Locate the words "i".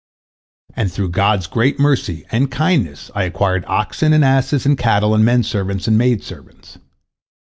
3.13-3.25